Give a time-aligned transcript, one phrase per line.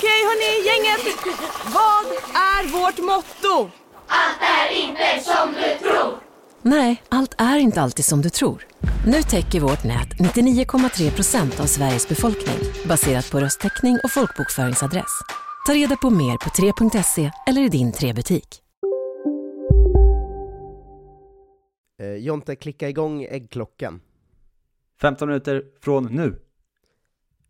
[0.00, 1.16] Okej hörni, gänget!
[1.74, 3.70] Vad är vårt motto?
[6.62, 8.66] Nej, allt är inte alltid som du tror.
[9.06, 12.56] Nu täcker vårt nät 99,3 procent av Sveriges befolkning
[12.88, 15.20] baserat på röstteckning och folkbokföringsadress.
[15.66, 18.62] Ta reda på mer på 3.se eller i din 3-butik.
[22.00, 24.00] Eh, Jonte, klicka igång äggklockan.
[25.00, 26.40] 15 minuter från nu.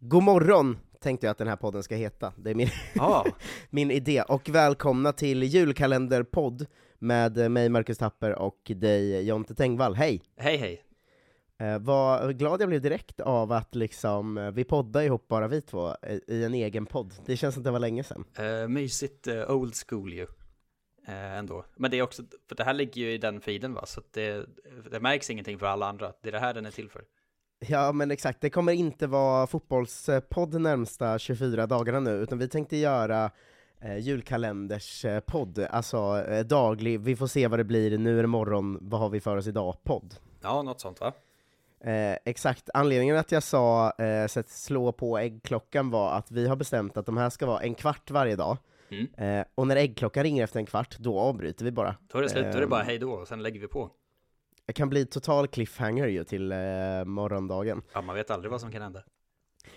[0.01, 2.32] God morgon tänkte jag att den här podden ska heta.
[2.36, 3.27] Det är min, Ja,
[3.70, 4.22] min idé.
[4.22, 6.66] Och välkomna till julkalenderpodd
[6.98, 9.95] med eh, mig, Marcus Tapper, och dig, Jonte Tengvall.
[9.95, 10.23] Hej!
[10.37, 10.84] hej hej.
[11.59, 15.60] Eh, vad glad jag blev direkt av att liksom, eh, vi poddar ihop bara vi
[15.60, 17.14] två, eh, i en egen podd.
[17.26, 18.24] Det känns som det var länge sedan.
[18.40, 20.26] Uh, mysigt eh, old school ju.
[21.07, 21.64] Eh, ändå.
[21.76, 24.46] Men det är också, för det här ligger ju i den feeden va, så det,
[24.90, 26.12] det märks ingenting för alla andra.
[26.23, 27.04] Det är det här den är till för.
[27.69, 32.77] Ja men exakt, det kommer inte vara fotbollspodd närmsta 24 dagarna nu, utan vi tänkte
[32.77, 33.30] göra
[33.80, 38.79] eh, julkalenderspodd, alltså eh, daglig, vi får se vad det blir, nu är det morgon,
[38.81, 40.15] vad har vi för oss idag-podd.
[40.43, 41.13] Ja, något sånt va?
[41.85, 46.57] Eh, exakt, anledningen att jag sa eh, sätt slå på äggklockan var att vi har
[46.57, 48.57] bestämt att de här ska vara en kvart varje dag,
[48.93, 49.38] Mm.
[49.41, 51.97] eh, och när äggklockan ringer efter en kvart, då avbryter vi bara.
[52.13, 52.87] Då är det slut, då är det bara Ehm.
[52.87, 53.91] hej då, och sen lägger vi på.
[54.71, 56.59] Det kan bli total cliffhanger ju till eh,
[57.04, 57.82] morgondagen.
[57.93, 59.02] Ja, man vet aldrig vad som kan hända.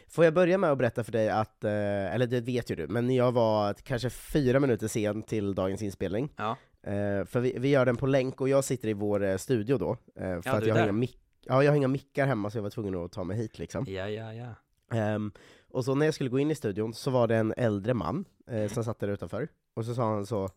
[0.08, 2.88] Får jag börja med att berätta för dig att, eh, eller det vet ju du,
[2.88, 6.34] men jag var kanske fyra minuter sen till dagens inspelning.
[6.38, 6.58] Ja.
[6.84, 9.78] Eh, för vi, vi gör den på länk och jag sitter i vår eh, studio
[9.78, 11.08] då, eh, för Ja, att jag har, inga
[11.42, 13.86] ja, jag har inga mickar hemma så jag var tvungen att ta mig hit liksom.
[13.88, 14.56] Ja, ja, ja.
[14.98, 15.32] Ehm,
[15.70, 18.26] och så när jag skulle gå in i studion så var det en äldre man
[18.48, 20.50] eh, som satt där utanför, och så sa han så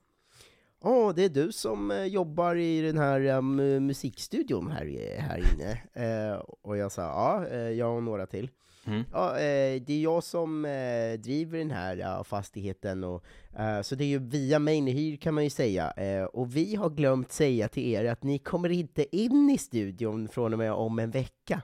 [0.80, 5.16] Åh, det är du som eh, jobbar i den här eh, mu- musikstudion här, i-
[5.18, 5.82] här inne?
[6.06, 8.50] Eh, och jag sa ja, eh, jag och några till.
[8.86, 9.02] Mm.
[9.12, 13.24] Ja, eh, det är jag som eh, driver den här ja, fastigheten, och,
[13.58, 15.90] eh, så det är ju via mig ni hyr kan man ju säga.
[15.90, 20.28] Eh, och vi har glömt säga till er att ni kommer inte in i studion
[20.28, 21.62] från och med om en vecka.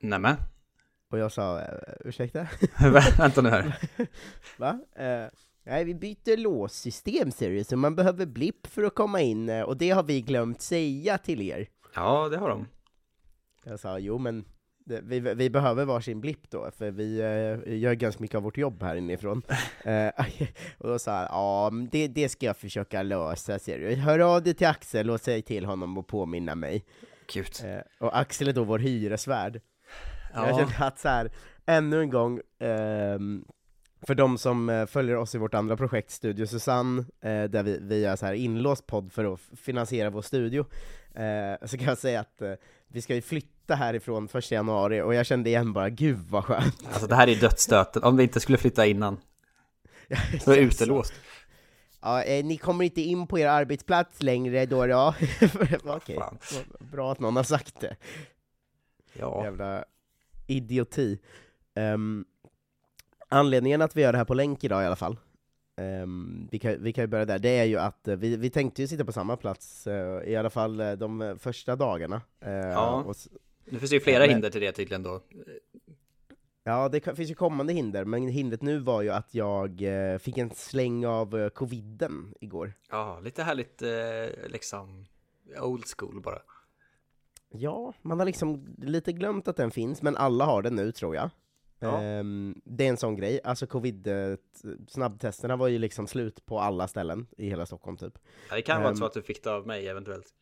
[0.00, 0.36] Nämen.
[1.10, 1.66] Och jag sa, eh,
[2.04, 2.46] ursäkta?
[3.18, 3.78] Vänta nu här.
[4.58, 4.78] Va?
[5.68, 9.62] Nej, vi byter låssystem ser du, så man behöver blipp för att komma in, eh,
[9.62, 11.68] och det har vi glömt säga till er.
[11.94, 12.66] Ja, det har de.
[13.64, 14.44] Jag sa, jo men
[15.02, 18.82] vi, vi behöver varsin blipp då, för vi eh, gör ganska mycket av vårt jobb
[18.82, 19.42] här inifrån.
[19.84, 20.10] Eh,
[20.78, 23.94] och då sa han, ja det, det ska jag försöka lösa, ser du.
[23.94, 26.84] Hör av dig till Axel och säg till honom att påminna mig.
[27.26, 27.44] Kul.
[27.64, 29.60] Eh, och Axel är då vår hyresvärd.
[30.34, 30.58] Jag Ja.
[30.58, 31.30] känner att så här,
[31.66, 33.44] ännu en gång, ehm,
[34.02, 37.78] för de som eh, följer oss i vårt andra projekt, Studio Susanne, eh, där vi,
[37.80, 40.66] vi gör så här inlåst podd för att finansiera vår studio,
[41.14, 42.42] eh, så kan jag säga att
[42.88, 46.86] vi ska ju flytta härifrån första januari, och jag kände igen bara, gud vad skönt!
[46.92, 49.20] Alltså det här är dödsstöten, om vi inte skulle flytta innan.
[50.44, 51.12] Då är utelåst.
[52.00, 55.14] Ja, eh, ni kommer inte in på er arbetsplats längre då då?
[55.84, 56.18] Okej,
[56.78, 57.96] bra att någon har sagt det.
[59.12, 59.44] Ja.
[59.44, 59.84] Jävla
[60.46, 61.18] idioti.
[61.74, 62.24] Ehm,
[63.28, 65.16] anledningen att vi gör det här på länk idag i alla fall,
[65.76, 68.50] ehm, vi, kan, vi kan ju börja där, det är ju att eh, vi, vi
[68.50, 72.20] tänkte ju sitta på samma plats, eh, i alla fall eh, de första dagarna.
[72.40, 73.02] Eh, Ja.
[73.06, 73.16] och,
[73.64, 75.20] Nu finns det ju flera Men- hinder till det tydligen då.
[76.64, 80.38] ja, det finns ju kommande hinder, men hindret nu var ju att jag eh, fick
[80.38, 82.72] en släng av coviden igår.
[82.90, 83.82] Ja, lite härligt
[84.46, 85.06] liksom
[85.60, 86.38] old school bara.
[87.50, 91.14] Ja, man har liksom lite glömt att den finns, men alla har den nu tror
[91.14, 91.30] jag.
[91.78, 92.02] Ja.
[92.02, 94.36] Ehm, det är en sån grej, alltså covid, eh,
[94.88, 98.18] snabbtesterna var ju liksom slut på alla ställen i hela Stockholm typ.
[98.50, 98.96] Ja, det kan vara Ehm.
[98.96, 100.34] så att du fick det av mig eventuellt.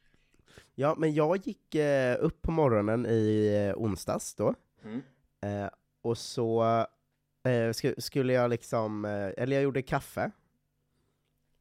[0.74, 4.54] Ja, men jag gick eh, upp på morgonen i eh, onsdags då,
[4.84, 5.70] Mm.
[6.02, 6.62] och så
[7.44, 10.30] sk- skulle jag liksom, eller jag gjorde kaffe,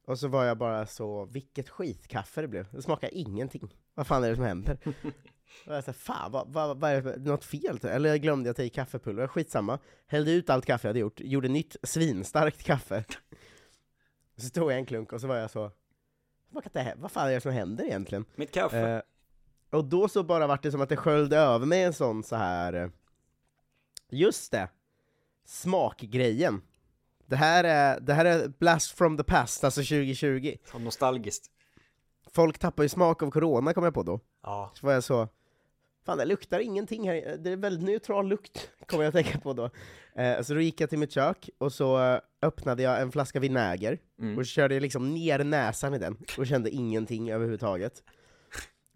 [0.06, 3.74] och så var jag bara så, vilket skitkaffe det blev, det smakar ingenting.
[3.94, 4.78] Vad fan är det som händer?
[5.66, 7.78] Och jag sa, fan, vad, vad, vad är det något fel?
[7.82, 9.78] Eller jag glömde att ta i kaffepulver, skitsamma.
[10.06, 13.04] Hällde ut allt kaffe jag hade gjort, gjorde nytt svinstarkt kaffe.
[14.36, 15.70] Så tog jag en klunk och så var jag så,
[16.48, 18.24] vad, kan det, vad fan är det som händer egentligen?
[18.34, 18.78] Mitt kaffe.
[18.90, 19.00] Eh,
[19.78, 22.36] och då så bara vart det som att det sköljde över mig en sån så
[22.36, 22.72] här.
[22.72, 22.88] eh,
[24.10, 24.68] Just det!
[25.44, 26.62] smakgrejen.
[27.26, 30.56] Det här, är, det här är blast from the past, alltså 2020.
[30.72, 31.50] Så nostalgiskt.
[32.36, 34.20] Folk tappar ju smak av corona kom jag på då.
[34.42, 34.70] Ja.
[34.74, 35.28] Så var jag så,
[36.06, 39.52] fan det luktar ingenting här, det är väldigt neutral lukt, kommer jag att tänka på
[39.52, 39.70] då.
[40.22, 43.40] Eh, så då gick jag till mitt kök, och så eh, öppnade jag en flaska
[43.40, 44.38] vinäger, Mm.
[44.38, 48.02] och körde liksom ner näsan i den, och kände ingenting överhuvudtaget.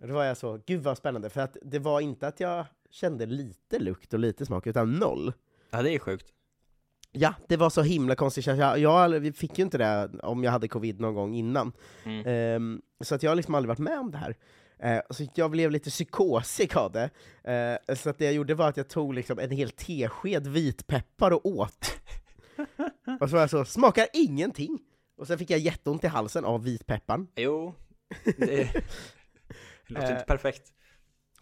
[0.03, 2.67] Och då var jag så, gud vad spännande, för att det var inte att jag
[2.91, 5.33] kände lite lukt och lite smak, utan noll.
[5.71, 6.27] ja, det är sjukt.
[7.13, 10.69] Ja, det var så himla konstigt, jag, jag fick ju inte det om jag hade
[10.69, 11.73] covid någon gång innan.
[12.05, 12.27] Mm.
[12.27, 14.37] Ehm, så att jag har liksom aldrig varit med om det här.
[14.79, 17.11] Eh, så jag blev lite psykosig av det.
[17.89, 21.31] Eh, så att det jag gjorde var att jag tog liksom en hel tesked vitpeppar
[21.31, 22.01] och åt.
[23.21, 24.79] och så var jag så, smakar ingenting!
[25.17, 27.27] Och sen fick jag jätteont i halsen av vitpepparn.
[27.37, 27.75] Jo,
[28.25, 28.37] det
[29.87, 30.73] låter inte Eh, perfekt.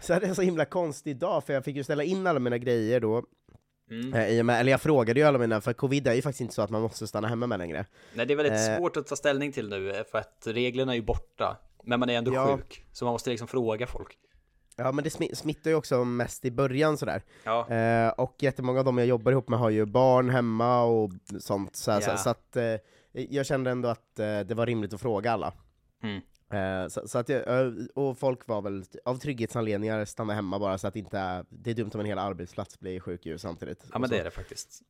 [0.00, 2.38] Så det är en så himla konstig dag, för jag fick ju ställa in alla
[2.38, 3.24] mina grejer då,
[3.90, 4.14] Mm.
[4.14, 6.62] eh, med, eller jag frågade ju alla mina, för covid är ju faktiskt inte så
[6.62, 7.86] att man måste stanna hemma med längre.
[8.14, 8.76] Nej, det är väldigt Eh.
[8.76, 11.56] svårt att ta ställning till nu, eh, för att reglerna är ju borta.
[11.84, 12.56] Men man är ändå Ja.
[12.56, 14.18] sjuk, så man måste liksom fråga folk.
[14.76, 17.22] Ja men det smi- smittar ju också mest i början sådär.
[17.44, 21.10] Ja, Eh, och jättemånga av dem jag jobbar ihop med har ju barn hemma och
[21.40, 22.00] sånt, så, Ja.
[22.00, 22.64] så, så att eh,
[23.12, 25.52] jag kände ändå att eh, det var rimligt att fråga alla.
[26.02, 26.20] Mm.
[26.50, 30.78] Eh, så, så att jag, eh, och folk var väl av trygghetsanledningar stanna hemma bara
[30.78, 33.84] så att inte, det är dumt om en hel arbetsplats blir sjuk ju samtidigt.
[33.92, 34.82] ja men det är det faktiskt.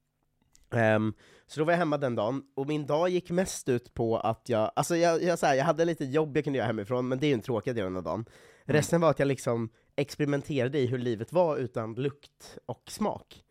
[0.71, 1.13] Ehm,
[1.47, 4.49] så då var jag hemma den dagen, och min dag gick mest ut på att
[4.49, 7.19] jag, alltså jag, jag, så här, jag hade lite jobb jag kunde göra hemifrån, men
[7.19, 8.25] det är ju en tråkig del av dagen.
[8.65, 13.45] Resten var att jag liksom experimenterade i hur livet var utan lukt och smak.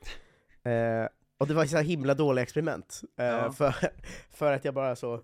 [0.64, 1.08] Eh,
[1.38, 3.52] och det var så himla dåliga experiment, eh, Ja.
[3.52, 3.76] för,
[4.32, 5.22] för att jag bara så,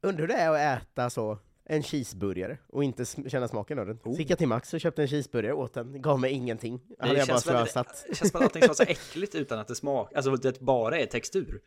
[0.00, 1.38] undrar hur det är att äta så
[1.70, 3.98] en cheeseburgare och inte känna smaken av den.
[4.04, 6.80] Så gick jag till Max och köpte en cheeseburgare, åt den, gav mig ingenting.
[6.88, 8.04] Det hade jag bara slösat.
[8.08, 10.98] Det känns som att allting vara så äckligt utan att det smakar, alltså det bara
[10.98, 11.60] är textur.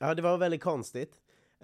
[0.00, 1.12] Ja, det var väldigt konstigt.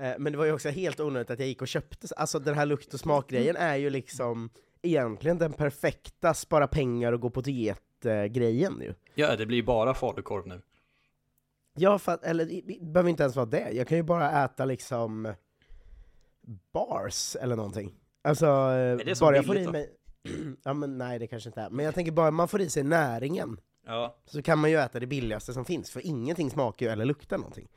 [0.00, 2.54] Eh, men det var ju också helt onödigt att jag gick och köpte, alltså den
[2.54, 4.50] här lukt och smakgrejen är ju liksom
[4.82, 8.94] egentligen den perfekta spara pengar och gå på diet-grejen ju.
[9.14, 10.62] Ja, det blir ju bara falukorv nu.
[11.75, 14.64] Ja, för eller det det behöver inte ens vara det, jag kan ju bara äta
[14.64, 15.34] liksom
[16.73, 17.94] bars eller någonting.
[18.23, 18.47] Alltså,
[19.14, 19.91] så bara jag får i mig...
[20.64, 22.82] ja men nej det kanske inte är, men jag tänker bara man får i sig
[22.82, 26.93] näringen, Ja, så kan man ju äta det billigaste som finns, för ingenting smakar ju
[26.93, 27.69] eller luktar någonting.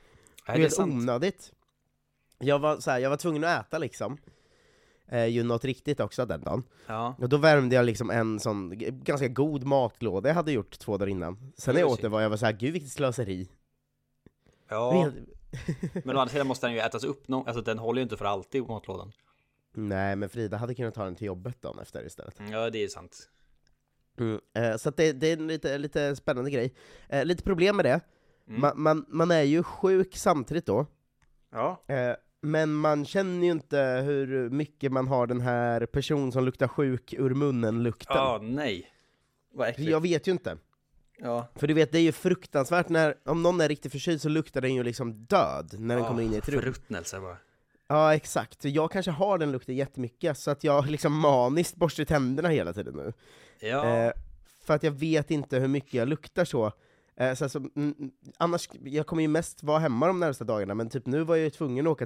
[0.46, 1.52] Det Nej, är det är helt onödigt.
[2.40, 4.18] Jag var, så här, jag var tvungen att äta liksom,
[5.08, 6.64] eh, ju något riktigt också den dagen.
[6.88, 8.74] Ja, Och då värmde jag liksom en sån
[9.04, 11.54] ganska god matlåda jag hade gjort två dagar innan.
[11.58, 13.50] Sen när jag åt det var jag var så här, gud vilket slöseri.
[14.69, 15.12] ja.
[16.04, 18.18] Men å andra sidan måste den ju ätas upp någon, alltså den håller ju inte
[18.18, 19.12] för alltid i matlådan.
[19.76, 22.36] Nej, men Frida hade kunnat ta den till jobbet dagen efter istället.
[22.52, 23.30] Ja, det är sant.
[24.20, 24.40] Mm.
[24.54, 26.74] Eh, så att det, det är en lite, lite spännande grej.
[27.10, 28.00] Eh, lite problem med det,
[28.48, 28.62] Mm.
[28.62, 30.86] man, man, man är ju sjuk samtidigt då,
[31.52, 36.44] Ja, eh, men man känner ju inte hur mycket man har den här person som
[36.46, 38.16] luktar sjuk ur munnen-lukten.
[38.18, 38.88] ja nej.
[39.54, 39.92] Vad äckligt.
[39.92, 40.58] Jag vet ju inte.
[41.18, 44.30] Ja, För du vet, det är ju fruktansvärt när, om någon är riktigt förkyld så
[44.30, 46.62] luktar den ju liksom död när den Ja, kommer in i ett rum.
[46.62, 47.38] Förruttnelse bara.
[47.88, 48.65] Ja, exakt.
[48.65, 52.94] Jag kanske har den lukten jättemycket, så att jag liksom maniskt borstar tänderna hela tiden
[52.95, 53.13] nu.
[53.60, 54.12] Ja, Eh,
[54.65, 56.71] för att jag vet inte hur mycket jag luktar så.
[57.16, 57.62] Eh, så alltså,
[58.38, 61.44] annars, jag kommer ju mest vara hemma de närmsta dagarna, men typ nu var jag
[61.44, 62.06] ju tvungen att åka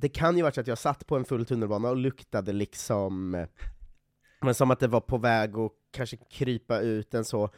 [0.00, 3.34] Det kan ju varit så att jag satt på en full tunnelbana och luktade liksom,
[3.34, 3.48] eh,
[4.40, 7.50] men som att det var på väg att kanske krypa ut en så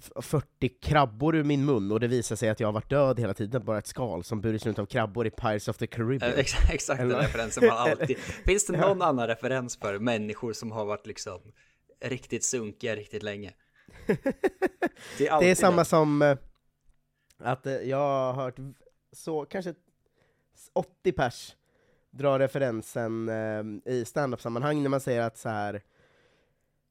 [0.00, 3.20] f- 40 krabbor ur min mun, och det visar sig att jag har varit död
[3.20, 6.32] hela tiden, bara ett skal som burits runt av krabbor i Pirates of the Caribbean.
[6.32, 8.18] Eh, ex- exakt den referensen man alltid...
[8.46, 11.40] Finns det någon annan referens för människor som har varit liksom
[12.04, 13.52] riktigt sunkiga riktigt länge?
[15.18, 15.84] Det är, Det är samma den.
[15.84, 16.36] som eh,
[17.38, 18.56] att jag har hört
[19.12, 19.74] så kanske
[20.72, 21.56] 80 pers
[22.10, 25.82] dra referensen eh, i standup-sammanhang när man säger att så här.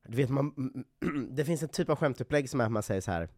[0.07, 0.53] Du vet, man,
[1.31, 3.29] det finns en typ av skämtupplägg som är att man säger så här.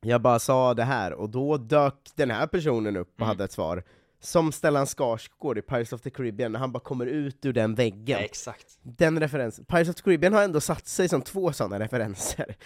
[0.00, 3.28] Jag bara sa det här, och då dök den här personen upp och Mm.
[3.28, 3.84] hade ett svar.
[4.20, 7.74] Som Stellan Skarsgård i Pirates of the Caribbean, när han bara kommer ut ur den
[7.74, 8.18] väggen.
[8.18, 8.78] Ja, exakt.
[8.82, 9.64] Den referensen.
[9.64, 12.56] Pirates of the Caribbean har ändå satt sig som två sådana referenser.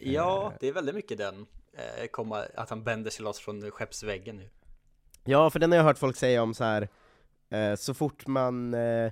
[0.00, 1.46] Ja, det är väldigt mycket den.
[1.72, 4.50] Eh, komma, att han bänder sig loss från skeppsväggen nu.
[5.24, 6.88] Ja, för den har jag hört folk säga om så här.
[7.50, 9.04] Eh, så fort man eh,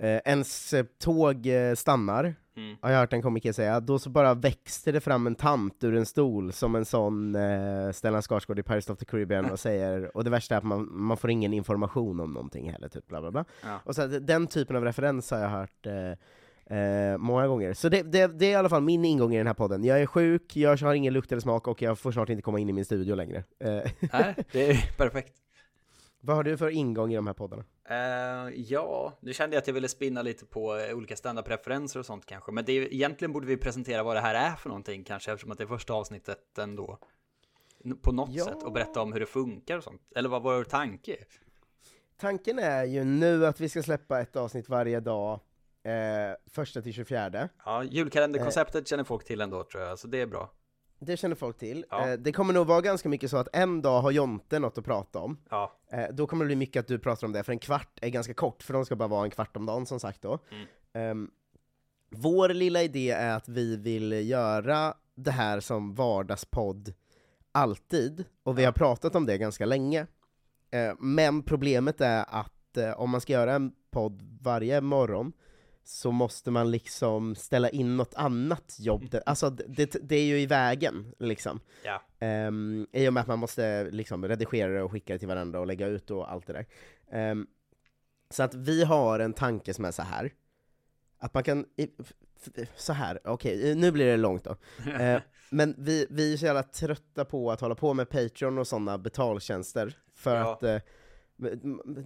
[0.00, 2.76] eh, ens tåg eh, stannar, Mm.
[2.82, 5.94] har jag hört en komiker säga, då så bara växer det fram en tant ur
[5.96, 10.10] en stol som en sån eh, Stellan Skarsgård i Pirates of the Caribbean och säger,
[10.16, 13.20] och det värsta är att man, man får ingen information om någonting heller, typ bla
[13.20, 13.44] bla bla.
[13.62, 13.80] Ja.
[13.84, 16.12] Och så att den typen av referens har jag hört eh,
[16.70, 17.74] eh, många gånger.
[17.74, 19.84] Så det, det, det är i alla fall min ingång i den här podden.
[19.84, 22.58] Jag är sjuk, jag har ingen lukt eller smak och jag får snart inte komma
[22.58, 23.44] in i min studio längre.
[23.58, 23.68] Eh,
[24.12, 25.32] Nej, det är perfekt.
[26.20, 27.64] vad har du för ingång i de här poddarna?
[27.88, 32.06] Eh, ja, nu kände jag att jag ville spinna lite på eh, olika standup-referenser och
[32.06, 32.52] sånt kanske.
[32.52, 35.50] Men det är, egentligen borde vi presentera vad det här är för någonting kanske, eftersom
[35.52, 36.98] att det är första avsnittet ändå.
[38.02, 38.44] På något Ja.
[38.44, 40.02] sätt, och berätta om hur det funkar och sånt.
[40.16, 41.16] Eller vad vår tanke.
[42.20, 45.40] Tanken är ju nu att vi ska släppa ett avsnitt varje dag,
[45.86, 47.48] eh, första till 24.
[47.64, 50.50] Ja, julkalenderkonceptet känner folk till ändå tror jag, så det är bra.
[50.98, 51.84] Det känner folk till.
[51.90, 52.08] Ja.
[52.08, 54.84] Eh, det kommer nog vara ganska mycket så att en dag har Jonte något att
[54.84, 55.38] prata om.
[55.50, 57.98] Ja, Eh, då kommer det bli mycket att du pratar om det, för en kvart
[58.02, 60.38] är ganska kort, för de ska bara vara en kvart om dagen som sagt då.
[60.50, 60.66] Mm.
[60.92, 61.30] Ehm,
[62.10, 66.94] vår lilla idé är att vi vill göra det här som vardagspodd
[67.52, 70.06] alltid, och vi har pratat om det ganska länge.
[70.70, 75.32] Eh, men problemet är att eh, om man ska göra en podd varje morgon,
[75.88, 79.22] så måste man liksom ställa in något annat jobb, där.
[79.26, 81.60] alltså det, det, är ju i vägen liksom.
[81.84, 82.02] ja.
[82.46, 85.60] Um, I och med att man måste liksom redigera det och skicka det till varandra
[85.60, 86.66] och lägga ut och allt det där.
[87.10, 87.46] Ehm,
[88.30, 90.32] så att vi har en tanke som är så här
[91.18, 91.64] att man kan,
[92.76, 94.56] så här, okej, nu blir det långt då.
[95.00, 98.66] Eh, men vi, vi är så jävla trötta på att hålla på med Patreon och
[98.66, 100.52] sådana betaltjänster, för Ja.
[100.52, 100.78] att eh,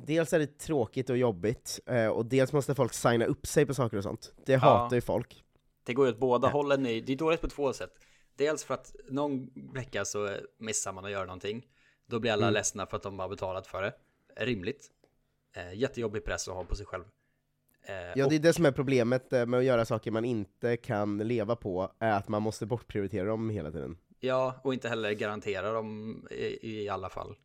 [0.07, 3.75] dels är det tråkigt och jobbigt, eh, och dels måste folk signa upp sig på
[3.75, 4.33] saker och sånt.
[4.47, 5.45] Det hatar ju folk.
[5.85, 6.53] Det går ju åt båda Ja.
[6.53, 6.87] hållen.
[6.87, 7.93] i- Det är dåligt på två sätt.
[8.37, 11.67] Dels för att någon vecka så missar man att göra någonting.
[12.07, 12.55] Då blir alla Mm.
[12.55, 13.93] ledsna för att de har betalat för det.
[14.37, 14.91] Rimligt.
[15.57, 17.05] Eh, jättejobbig press att ha på sig själv.
[17.83, 20.25] Eh, Ja, och, det är det som är problemet eh, med att göra saker man
[20.25, 23.99] inte kan leva på, är att man måste bortprioritera dem hela tiden.
[24.21, 27.37] ja, och inte heller garantera dem i, i alla fall.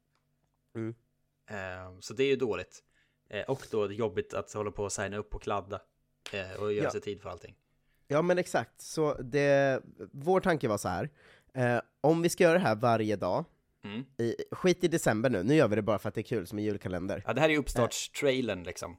[0.76, 0.96] Mm.
[1.48, 2.84] Eh, så det är ju dåligt.
[3.30, 5.82] Eh, och då jobbigt att hålla på och signa upp och kladda.
[6.34, 6.92] Eh, och göra Ja.
[6.92, 7.56] sig tid för allting.
[8.08, 11.10] Ja men exakt, så det, vår tanke var så här.
[11.54, 13.46] Eh, om vi ska göra det här varje dag,
[13.84, 14.06] Mm.
[14.18, 16.48] i, skit i december nu, nu gör vi det bara för att det är kul
[16.48, 17.24] som en julkalender.
[17.28, 18.98] Ja, det här är ju uppstartstrailern liksom.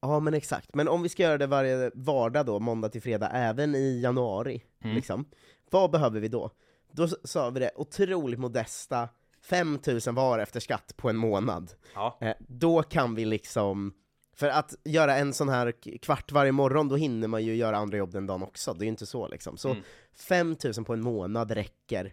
[0.00, 3.28] Ja men exakt, men om vi ska göra det varje vardag då, måndag till fredag,
[3.30, 4.96] även i januari, Mm.
[4.96, 5.24] liksom,
[5.70, 6.50] vad behöver vi då?
[6.92, 9.08] Då sa vi det otroligt modesta
[9.44, 11.72] 5000 var efter skatt på en månad.
[11.94, 13.94] Ja, Eh, då kan vi liksom,
[14.36, 17.96] för att göra en sån här kvart varje morgon, då hinner man ju göra andra
[17.98, 19.56] jobb den dagen också, det är ju inte så liksom.
[19.56, 19.82] Så Mm.
[20.28, 22.12] 5000 på en månad räcker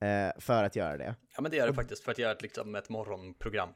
[0.00, 1.14] eh, för att göra det.
[1.36, 3.68] ja men det gör det faktiskt för att göra ett, liksom, ett morgonprogram.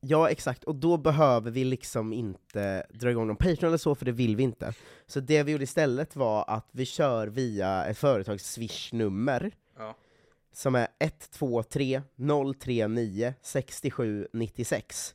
[0.00, 4.04] Ja, exakt, och då behöver vi liksom inte dra igång någon Patreon eller så, för
[4.04, 4.74] det vill vi inte.
[5.06, 9.50] Så det vi gjorde istället var att vi kör via ett företags swish-nummer.
[10.52, 12.02] Som är 123
[12.60, 15.14] 039 67 96.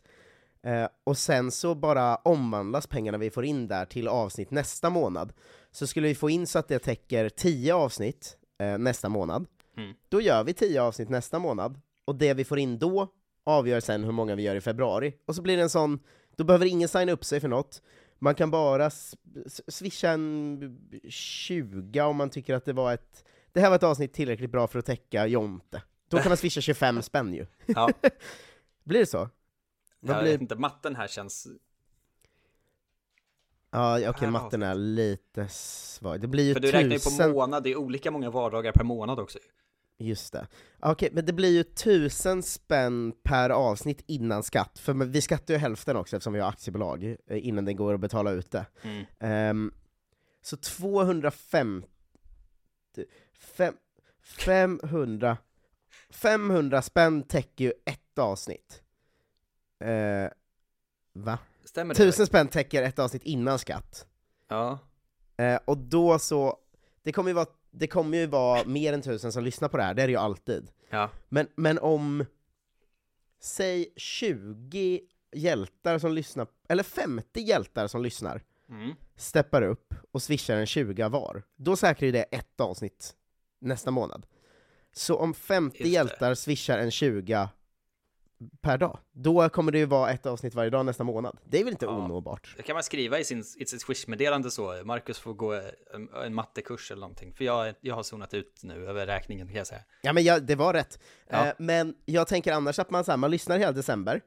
[0.64, 5.34] Eh, och sen så bara omvandlas pengarna vi får in där till avsnitt nästa månad.
[5.72, 9.46] Så skulle vi få in så att det täcker 10 avsnitt eh, nästa månad,
[9.78, 9.94] Mm.
[10.10, 13.08] då gör vi 10 avsnitt nästa månad, och det vi får in då
[13.44, 15.14] avgör sen hur många vi gör i februari.
[15.26, 16.00] Och så blir det en sån,
[16.36, 17.82] då behöver ingen signa upp sig för något,
[18.20, 18.90] man kan bara
[19.68, 20.80] swisha en
[21.10, 23.24] 20 om man tycker att det var ett
[23.58, 25.84] det här var ett avsnitt tillräckligt bra för att täcka Jonte.
[26.08, 27.46] Då kan man swisha 25 spänn ju.
[27.66, 27.90] Ja,
[28.84, 29.30] Blir det så?
[30.00, 30.32] Vad jag blir...
[30.32, 31.48] vet inte, matten här känns...
[33.72, 36.22] Ja, okej, Per matten är lite svag.
[36.22, 37.32] Det blir ju För du räknar ju tusen...
[37.32, 39.40] på månad, det är olika många vardagar per månad också.
[39.98, 40.48] Just det.
[40.80, 45.58] Okej, men det blir ju tusen spänn per avsnitt innan skatt, för vi skattar ju
[45.60, 48.66] hälften också eftersom vi har aktiebolag, eh, innan det går att betala ut det.
[48.82, 49.06] Mm.
[49.20, 49.72] Ehm,
[50.42, 51.88] så 250...
[53.40, 53.74] Fem,
[54.22, 55.38] 500...
[56.10, 58.82] 500 spänn täcker ju ett avsnitt.
[59.80, 60.30] Eh,
[61.14, 61.40] va?
[61.66, 61.98] Stämmer det?
[61.98, 64.08] Tusen spänn täcker ett avsnitt innan skatt.
[64.48, 64.80] Ja.
[65.38, 66.58] Eh, och då så,
[67.04, 69.84] det kommer ju vara det kommer ju vara mer än tusen som lyssnar på det
[69.84, 70.70] här, det är det ju alltid.
[70.90, 71.10] Ja.
[71.30, 72.26] Men, men om,
[73.42, 75.02] säg 20
[75.32, 78.96] hjältar som lyssnar, eller 50 hjältar som lyssnar, Mm.
[79.16, 83.16] steppar upp och swishar en 20 var, då säkrar ju det ett avsnitt
[83.60, 84.26] nästa månad.
[84.94, 85.90] Så om 50 Just det.
[85.90, 87.50] hjältar swishar en 20
[88.62, 91.38] per dag, då kommer det ju vara ett avsnitt varje dag nästa månad.
[91.46, 91.92] Det är väl inte Ja.
[91.98, 92.54] onåbart?
[92.58, 95.54] Det kan man skriva i sin, i sitt Swish-meddelande så, Marcus får gå
[95.94, 97.34] en, en mattekurs eller någonting.
[97.34, 99.82] För jag, jag har zonat ut nu över räkningen kan jag säga.
[100.02, 101.00] Ja men jag, det var rätt.
[101.30, 101.48] Ja.
[101.48, 104.22] Eh, men jag tänker annars att man, så här, man lyssnar hela december,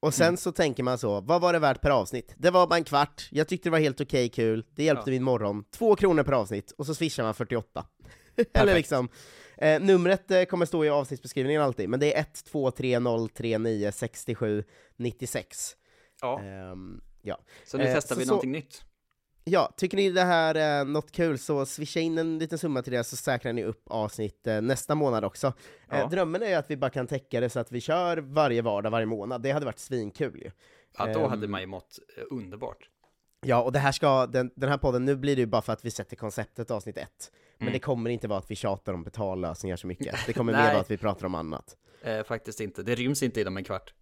[0.00, 0.36] och sen Mm.
[0.36, 2.34] så tänker man så, vad var det värt per avsnitt?
[2.36, 5.14] Det var bara en kvart, jag tyckte det var helt okej kul, det hjälpte Ja.
[5.14, 7.86] min morgon, två kronor per avsnitt, och så swishar man 48.
[8.52, 9.08] Eller liksom,
[9.58, 13.28] eh, numret eh, kommer stå i avsnittsbeskrivningen alltid, men det är 1, 2, 3, 0,
[13.28, 14.64] 3, 9, 67,
[14.96, 15.76] 96.
[16.20, 17.38] Ja, Ehm, ja.
[17.66, 18.82] så nu eh, testar så- vi så- någonting nytt.
[19.46, 22.92] Ja, tycker ni det här är något kul så swisha in en liten summa till
[22.92, 25.52] det så säkrar ni upp avsnitt eh, nästa månad också.
[25.90, 25.96] Ja.
[25.96, 28.62] Eh, drömmen är ju att vi bara kan täcka det så att vi kör varje
[28.62, 29.42] vardag, varje månad.
[29.42, 30.50] Det hade varit svinkul ju.
[30.98, 32.88] Ja, då Ehm, hade man ju mått eh, underbart.
[33.46, 35.72] Ja, och det här ska, den, den här podden, nu blir det ju bara för
[35.72, 37.30] att vi sätter konceptet avsnitt ett.
[37.58, 37.72] Men Mm.
[37.72, 40.16] det kommer inte vara att vi tjatar om betallösningar så mycket.
[40.26, 41.76] Det kommer mer vara att vi pratar om annat.
[42.02, 43.94] Eh, faktiskt inte, det ryms inte inom en kvart.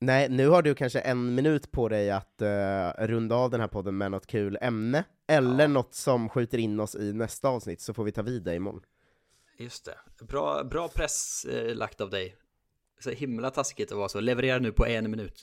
[0.00, 3.68] Nej, nu har du kanske en minut på dig att eh, runda av den här
[3.68, 5.68] podden med något kul ämne, eller Ja.
[5.68, 8.82] något som skjuter in oss i nästa avsnitt, så får vi ta vid det imorgon.
[9.58, 10.24] Just det.
[10.24, 12.36] Bra, bra press eh, lagt av dig.
[13.00, 14.20] Så himla taskigt att vara så.
[14.20, 15.42] Leverera nu på en minut.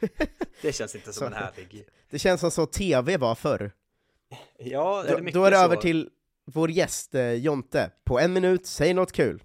[0.62, 1.84] Det känns inte som Så- en härlig...
[2.10, 3.72] Det känns som så tv var förr.
[4.58, 5.62] Ja, Då, eller mycket då är det så.
[5.64, 6.10] över till
[6.54, 7.90] vår gäst eh, Jonte.
[8.04, 9.42] På en minut, säg något kul.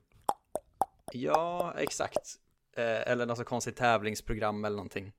[1.12, 2.36] Ja, exakt.
[2.78, 5.12] Eh, eller något så konstigt tävlingsprogram eller någonting.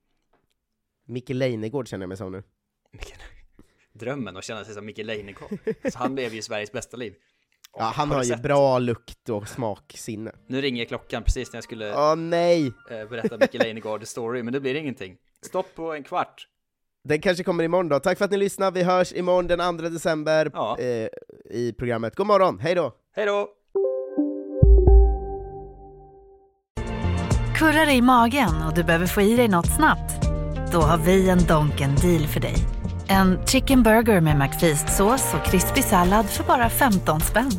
[1.06, 2.42] Micke Leijnegård känner jag mig som nu.
[3.92, 5.58] Drömmen att känna sig som Micke Leijnegård.
[5.92, 7.14] Så han lever ju Sveriges bästa liv.
[7.78, 8.42] Ja, han har, du ju sett?
[8.42, 10.32] bra lukt och smaksinne.
[10.46, 12.66] Nu ringer klockan precis när jag skulle Åh nej!
[12.90, 15.16] eh, berätta Micke Leijnegård story, men det blir ingenting.
[15.42, 16.48] Stopp på en kvart.
[17.08, 17.98] Den kanske kommer imorgon då.
[18.00, 20.76] Tack för att ni lyssnade, vi hörs imorgon den 2 december Ja.
[20.78, 21.08] eh,
[21.50, 22.16] i programmet.
[22.16, 22.92] God morgon, hej då!
[23.16, 23.48] Hej då!
[27.56, 30.12] Kurrar i magen och du behöver få i dig något snabbt?
[30.72, 32.54] Då har vi en Donken deal för dig.
[33.08, 37.50] En chicken burger med McFeast-sås och krispig sallad för bara 15 spänn.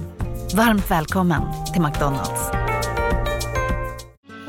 [0.56, 1.42] Varmt välkommen
[1.74, 2.67] till McDonalds.